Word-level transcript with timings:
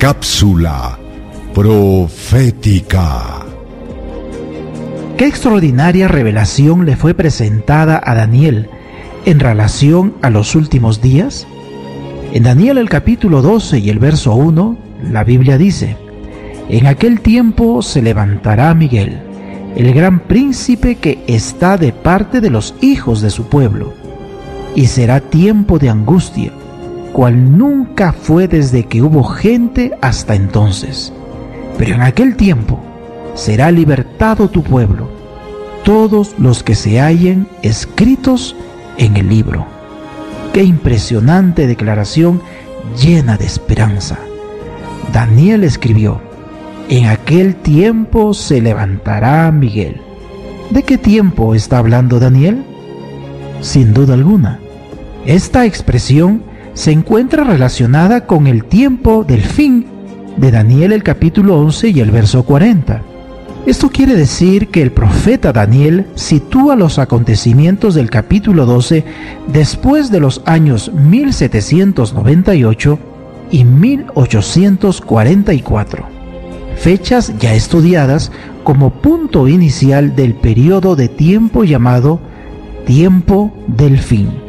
Cápsula 0.00 0.98
profética. 1.52 3.44
Qué 5.18 5.26
extraordinaria 5.26 6.08
revelación 6.08 6.86
le 6.86 6.96
fue 6.96 7.12
presentada 7.12 8.00
a 8.02 8.14
Daniel 8.14 8.70
en 9.26 9.40
relación 9.40 10.14
a 10.22 10.30
los 10.30 10.54
últimos 10.54 11.02
días. 11.02 11.46
En 12.32 12.44
Daniel 12.44 12.78
el 12.78 12.88
capítulo 12.88 13.42
12 13.42 13.78
y 13.80 13.90
el 13.90 13.98
verso 13.98 14.32
1, 14.32 14.78
la 15.12 15.22
Biblia 15.22 15.58
dice, 15.58 15.98
En 16.70 16.86
aquel 16.86 17.20
tiempo 17.20 17.82
se 17.82 18.00
levantará 18.00 18.72
Miguel, 18.74 19.20
el 19.76 19.92
gran 19.92 20.20
príncipe 20.20 20.94
que 20.94 21.22
está 21.26 21.76
de 21.76 21.92
parte 21.92 22.40
de 22.40 22.48
los 22.48 22.74
hijos 22.80 23.20
de 23.20 23.28
su 23.28 23.50
pueblo, 23.50 23.92
y 24.74 24.86
será 24.86 25.20
tiempo 25.20 25.78
de 25.78 25.90
angustia 25.90 26.52
cual 27.12 27.58
nunca 27.58 28.12
fue 28.12 28.48
desde 28.48 28.84
que 28.84 29.02
hubo 29.02 29.24
gente 29.24 29.92
hasta 30.00 30.34
entonces. 30.34 31.12
Pero 31.78 31.94
en 31.94 32.02
aquel 32.02 32.36
tiempo 32.36 32.80
será 33.34 33.70
libertado 33.70 34.48
tu 34.48 34.62
pueblo, 34.62 35.08
todos 35.84 36.34
los 36.38 36.62
que 36.62 36.74
se 36.74 37.00
hallen 37.00 37.48
escritos 37.62 38.54
en 38.98 39.16
el 39.16 39.28
libro. 39.28 39.66
Qué 40.52 40.62
impresionante 40.62 41.66
declaración 41.66 42.42
llena 43.00 43.36
de 43.36 43.46
esperanza. 43.46 44.18
Daniel 45.12 45.64
escribió, 45.64 46.20
en 46.88 47.06
aquel 47.06 47.54
tiempo 47.54 48.34
se 48.34 48.60
levantará 48.60 49.50
Miguel. 49.52 50.00
¿De 50.70 50.82
qué 50.82 50.98
tiempo 50.98 51.54
está 51.54 51.78
hablando 51.78 52.18
Daniel? 52.18 52.64
Sin 53.60 53.94
duda 53.94 54.14
alguna. 54.14 54.58
Esta 55.24 55.66
expresión 55.66 56.42
se 56.80 56.90
encuentra 56.92 57.44
relacionada 57.44 58.26
con 58.26 58.46
el 58.46 58.64
tiempo 58.64 59.22
del 59.22 59.42
fin 59.42 59.84
de 60.38 60.50
Daniel 60.50 60.92
el 60.92 61.02
capítulo 61.02 61.58
11 61.58 61.90
y 61.90 62.00
el 62.00 62.10
verso 62.10 62.42
40. 62.42 63.02
Esto 63.66 63.90
quiere 63.90 64.14
decir 64.14 64.68
que 64.68 64.80
el 64.80 64.90
profeta 64.90 65.52
Daniel 65.52 66.06
sitúa 66.14 66.76
los 66.76 66.98
acontecimientos 66.98 67.94
del 67.94 68.08
capítulo 68.08 68.64
12 68.64 69.04
después 69.52 70.10
de 70.10 70.20
los 70.20 70.40
años 70.46 70.90
1798 70.94 72.98
y 73.50 73.64
1844, 73.64 76.06
fechas 76.76 77.34
ya 77.38 77.52
estudiadas 77.52 78.32
como 78.64 79.02
punto 79.02 79.48
inicial 79.48 80.16
del 80.16 80.32
periodo 80.32 80.96
de 80.96 81.08
tiempo 81.08 81.64
llamado 81.64 82.20
tiempo 82.86 83.52
del 83.66 83.98
fin. 83.98 84.48